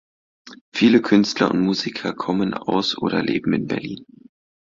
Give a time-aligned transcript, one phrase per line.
[0.73, 4.05] Viele Künstler und Musiker kommen aus oder leben in Berlin.